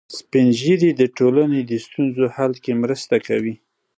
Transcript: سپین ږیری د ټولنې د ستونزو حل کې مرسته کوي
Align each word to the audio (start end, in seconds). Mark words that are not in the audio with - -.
سپین 0.17 0.47
ږیری 0.59 0.91
د 0.95 1.01
ټولنې 1.17 1.59
د 1.65 1.71
ستونزو 1.85 2.25
حل 2.35 2.53
کې 2.63 2.71
مرسته 2.83 3.15
کوي 3.27 3.55